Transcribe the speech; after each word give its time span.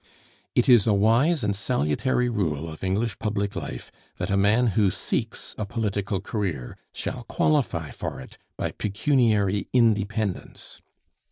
It 0.55 0.67
is 0.67 0.87
a 0.87 0.93
wise 0.95 1.43
and 1.43 1.55
salutary 1.55 2.27
rule 2.27 2.67
of 2.67 2.83
English 2.83 3.19
public 3.19 3.55
life 3.55 3.91
that 4.17 4.31
a 4.31 4.35
man 4.35 4.65
who 4.73 4.89
seeks 4.89 5.53
a 5.59 5.65
political 5.67 6.19
career 6.19 6.75
shall 6.91 7.21
qualify 7.25 7.91
for 7.91 8.19
it 8.19 8.39
by 8.57 8.71
pecuniary 8.71 9.67
independence. 9.73 10.81